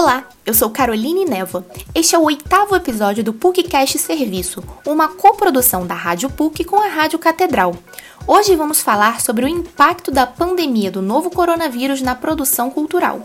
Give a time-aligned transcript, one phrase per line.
[0.00, 1.66] Olá, eu sou Caroline Neva.
[1.92, 6.86] Este é o oitavo episódio do PUCcast Serviço, uma coprodução da Rádio PUC com a
[6.86, 7.74] Rádio Catedral.
[8.24, 13.24] Hoje vamos falar sobre o impacto da pandemia do novo coronavírus na produção cultural.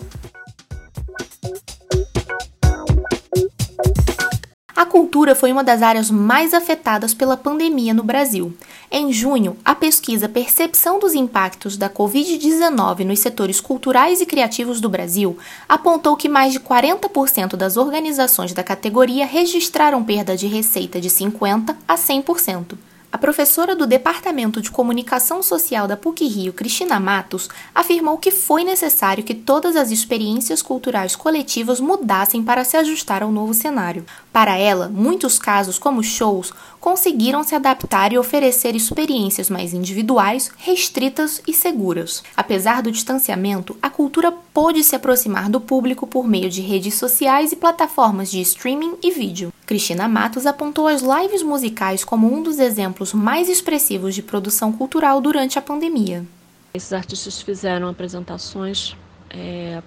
[4.75, 8.57] A cultura foi uma das áreas mais afetadas pela pandemia no Brasil.
[8.91, 14.89] Em junho, a pesquisa Percepção dos Impactos da Covid-19 nos setores culturais e criativos do
[14.89, 15.37] Brasil
[15.69, 21.75] apontou que mais de 40% das organizações da categoria registraram perda de receita de 50%
[21.87, 22.73] a 100%.
[23.13, 29.23] A professora do Departamento de Comunicação Social da PUC-Rio, Cristina Matos, afirmou que foi necessário
[29.23, 34.03] que todas as experiências culturais coletivas mudassem para se ajustar ao novo cenário.
[34.31, 41.39] Para ela, muitos casos, como shows, conseguiram se adaptar e oferecer experiências mais individuais, restritas
[41.47, 42.23] e seguras.
[42.35, 47.51] Apesar do distanciamento, a cultura pôde se aproximar do público por meio de redes sociais
[47.51, 49.52] e plataformas de streaming e vídeo.
[49.65, 55.21] Cristina Matos apontou as lives musicais como um dos exemplos mais expressivos de produção cultural
[55.21, 56.25] durante a pandemia.
[56.73, 58.95] Esses artistas fizeram apresentações
[59.29, 59.81] é,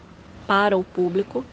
[0.47, 1.44] para o público,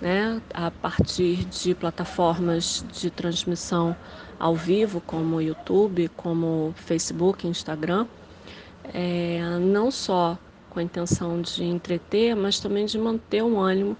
[0.00, 3.96] né, a partir de plataformas de transmissão
[4.38, 8.06] ao vivo, como YouTube, como Facebook, Instagram,
[8.92, 10.36] é, não só
[10.70, 13.96] com a intenção de entreter, mas também de manter um ânimo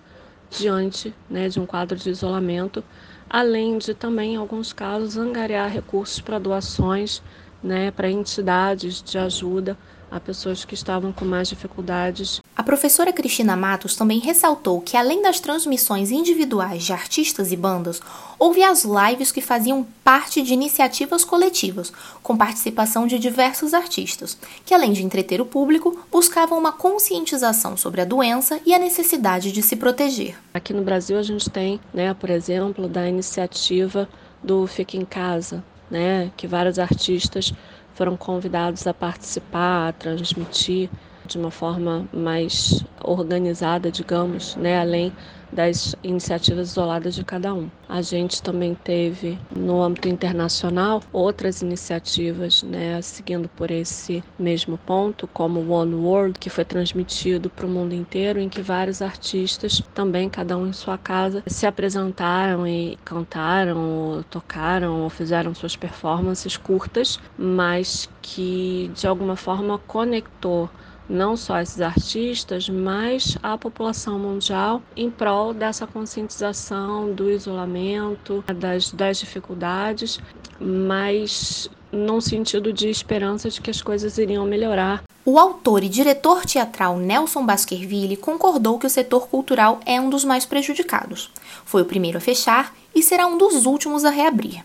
[0.59, 2.85] diante né, de um quadro de isolamento
[3.33, 7.23] além de também, em alguns casos, angariar recursos para doações
[7.63, 9.75] né, para entidades de ajuda
[10.13, 12.41] a pessoas que estavam com mais dificuldades.
[12.55, 18.01] A professora Cristina Matos também ressaltou que, além das transmissões individuais de artistas e bandas,
[18.39, 21.91] houve as lives que faziam parte de iniciativas coletivas,
[22.23, 28.03] com participação de diversos artistas, que, além de entreter o público, buscavam uma conscientização sobre
[28.03, 30.37] a doença e a necessidade de se proteger.
[30.53, 34.07] Aqui no Brasil, a gente tem, né, por exemplo, da iniciativa
[34.43, 37.55] do Fique em Casa, né, que vários artistas
[38.03, 40.91] foram convidados a participar, a transmitir
[41.33, 45.13] de uma forma mais organizada, digamos, né, além
[45.53, 47.69] das iniciativas isoladas de cada um.
[47.87, 55.29] A gente também teve no âmbito internacional outras iniciativas, né, seguindo por esse mesmo ponto,
[55.29, 60.31] como One World, que foi transmitido para o mundo inteiro, em que vários artistas, também
[60.31, 67.21] cada um em sua casa, se apresentaram e cantaram, tocaram ou fizeram suas performances curtas,
[67.37, 70.71] mas que de alguma forma conectou
[71.09, 78.91] não só esses artistas, mas a população mundial em prol dessa conscientização do isolamento, das,
[78.91, 80.19] das dificuldades,
[80.61, 85.03] mas num sentido de esperança de que as coisas iriam melhorar.
[85.25, 90.25] O autor e diretor teatral Nelson Baskerville concordou que o setor cultural é um dos
[90.25, 91.31] mais prejudicados.
[91.65, 94.65] Foi o primeiro a fechar e será um dos últimos a reabrir.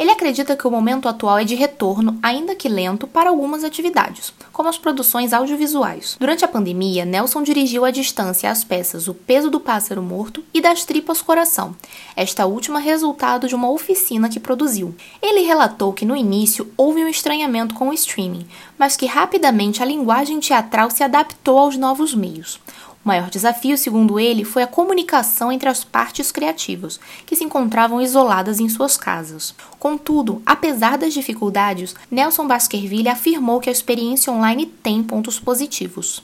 [0.00, 4.32] Ele acredita que o momento atual é de retorno, ainda que lento, para algumas atividades,
[4.50, 6.16] como as produções audiovisuais.
[6.18, 10.60] Durante a pandemia, Nelson dirigiu à distância as peças O Peso do Pássaro Morto e
[10.62, 11.76] Das Tripas Coração,
[12.16, 14.94] esta última resultado de uma oficina que produziu.
[15.20, 18.46] Ele relatou que no início houve um estranhamento com o streaming,
[18.78, 22.58] mas que rapidamente a linguagem teatral se adaptou aos novos meios.
[23.02, 28.00] O maior desafio, segundo ele, foi a comunicação entre as partes criativas, que se encontravam
[28.00, 29.54] isoladas em suas casas.
[29.78, 36.22] Contudo, apesar das dificuldades, Nelson Baskerville afirmou que a experiência online tem pontos positivos.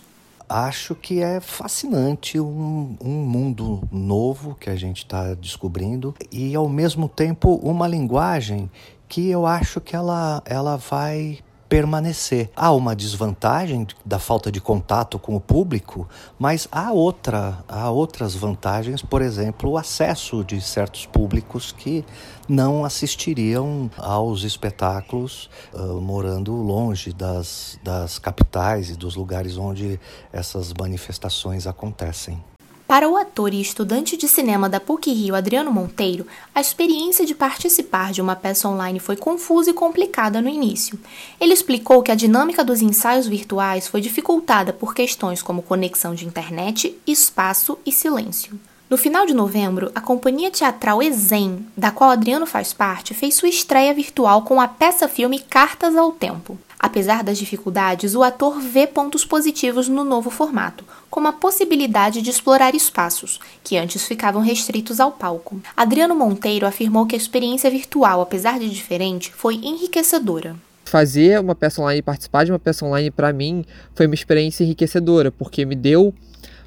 [0.48, 6.68] Acho que é fascinante um, um mundo novo que a gente está descobrindo e, ao
[6.68, 8.70] mesmo tempo, uma linguagem
[9.08, 11.38] que eu acho que ela, ela vai
[11.68, 12.50] permanecer.
[12.54, 18.34] Há uma desvantagem da falta de contato com o público, mas há outra, há outras
[18.34, 22.04] vantagens, por exemplo, o acesso de certos públicos que
[22.48, 29.98] não assistiriam aos espetáculos uh, morando longe das, das capitais e dos lugares onde
[30.32, 32.42] essas manifestações acontecem.
[32.86, 36.24] Para o ator e estudante de cinema da PUC-Rio Adriano Monteiro,
[36.54, 40.96] a experiência de participar de uma peça online foi confusa e complicada no início.
[41.40, 46.26] Ele explicou que a dinâmica dos ensaios virtuais foi dificultada por questões como conexão de
[46.26, 48.56] internet, espaço e silêncio.
[48.88, 53.48] No final de novembro, a companhia teatral Exem, da qual Adriano faz parte, fez sua
[53.48, 56.56] estreia virtual com a peça-filme Cartas ao Tempo.
[56.78, 62.30] Apesar das dificuldades, o ator vê pontos positivos no novo formato, como a possibilidade de
[62.30, 65.60] explorar espaços, que antes ficavam restritos ao palco.
[65.76, 70.54] Adriano Monteiro afirmou que a experiência virtual, apesar de diferente, foi enriquecedora.
[70.84, 73.64] Fazer uma peça online, participar de uma peça online, para mim,
[73.94, 76.14] foi uma experiência enriquecedora, porque me deu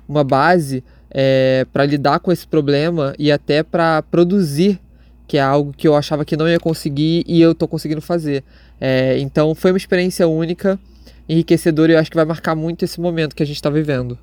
[0.07, 4.79] uma base é, para lidar com esse problema e até para produzir,
[5.27, 8.43] que é algo que eu achava que não ia conseguir e eu estou conseguindo fazer.
[8.79, 10.79] É, então foi uma experiência única,
[11.27, 14.17] enriquecedora e eu acho que vai marcar muito esse momento que a gente está vivendo.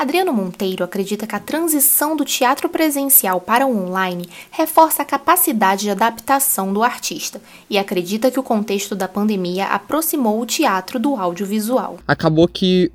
[0.00, 5.82] Adriano Monteiro acredita que a transição do teatro presencial para o online reforça a capacidade
[5.82, 7.38] de adaptação do artista
[7.68, 11.98] e acredita que o contexto da pandemia aproximou o teatro do audiovisual.
[12.08, 12.90] Acabou que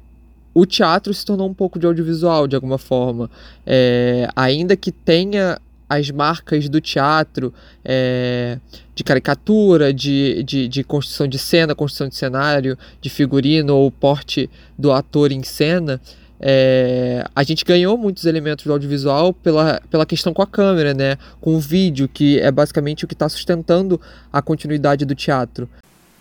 [0.51, 3.29] o teatro se tornou um pouco de audiovisual de alguma forma.
[3.67, 5.59] É, ainda que tenha
[5.89, 7.53] as marcas do teatro
[7.83, 8.59] é,
[8.93, 14.49] de caricatura, de, de, de, construção de cena, construção de cenário, de figurino ou porte
[14.77, 16.01] do ator em cena,
[16.39, 21.17] é, a gente ganhou muitos elementos do audiovisual pela, pela questão com a câmera, né?
[21.39, 23.99] Com o vídeo, que é basicamente o que está sustentando
[24.31, 25.69] a continuidade do teatro.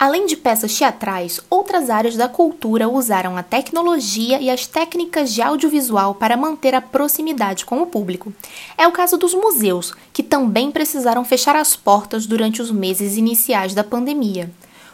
[0.04, 5.40] Além de peças teatrais, outras áreas da cultura usaram a tecnologia e as técnicas de
[5.40, 8.30] audiovisual para manter a proximidade com o público.
[8.76, 13.72] É o caso dos museus, que também precisaram fechar as portas durante os meses iniciais
[13.72, 14.50] da pandemia.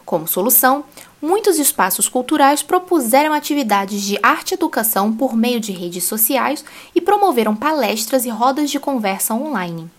[0.07, 0.85] Como solução,
[1.21, 6.65] muitos espaços culturais propuseram atividades de arte e educação por meio de redes sociais
[6.95, 9.91] e promoveram palestras e rodas de conversa online.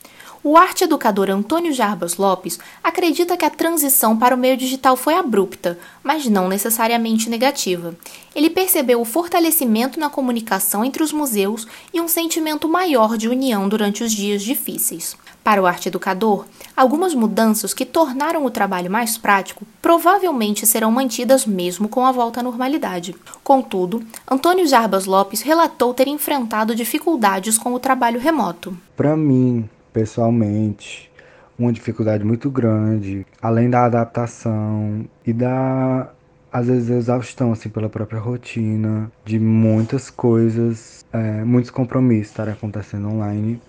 [0.44, 5.14] O arte educador Antônio Jarbas Lopes acredita que a transição para o meio digital foi
[5.14, 7.96] abrupta, mas não necessariamente negativa.
[8.34, 13.70] Ele percebeu o fortalecimento na comunicação entre os museus e um sentimento maior de união
[13.70, 15.16] durante os dias difíceis.
[15.44, 16.46] Para o arte educador,
[16.76, 22.40] algumas mudanças que tornaram o trabalho mais prático provavelmente serão mantidas mesmo com a volta
[22.40, 23.16] à normalidade.
[23.44, 28.76] Contudo, Antônio Jarbas Lopes relatou ter enfrentado dificuldades com o trabalho remoto.
[28.96, 31.12] Para mim, pessoalmente,
[31.58, 36.12] uma dificuldade muito grande, além da adaptação e da
[36.52, 43.08] às vezes exaustão assim pela própria rotina de muitas coisas, é, muitos compromissos estarem acontecendo
[43.08, 43.62] online.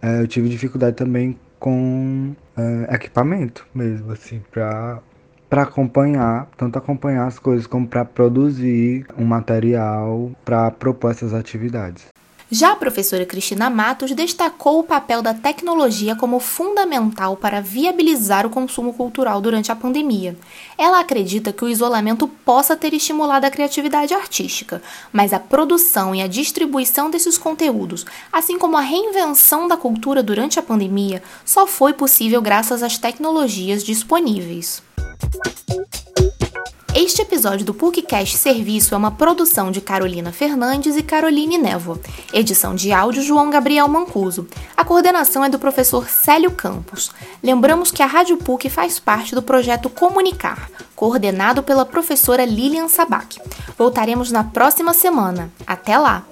[0.00, 5.00] É, eu tive dificuldade também com é, equipamento mesmo, assim, para
[5.48, 12.06] para acompanhar, tanto acompanhar as coisas como para produzir um material para propor essas atividades.
[12.54, 18.50] Já a professora Cristina Matos destacou o papel da tecnologia como fundamental para viabilizar o
[18.50, 20.36] consumo cultural durante a pandemia.
[20.76, 26.20] Ela acredita que o isolamento possa ter estimulado a criatividade artística, mas a produção e
[26.20, 31.94] a distribuição desses conteúdos, assim como a reinvenção da cultura durante a pandemia, só foi
[31.94, 34.82] possível graças às tecnologias disponíveis.
[37.04, 41.98] Este episódio do PUCcast Serviço é uma produção de Carolina Fernandes e Caroline Nevo.
[42.32, 44.46] Edição de áudio João Gabriel Mancuso.
[44.76, 47.10] A coordenação é do professor Célio Campos.
[47.42, 53.40] Lembramos que a Rádio PUC faz parte do projeto Comunicar, coordenado pela professora Lilian Sabac.
[53.76, 55.50] Voltaremos na próxima semana.
[55.66, 56.24] Até lá!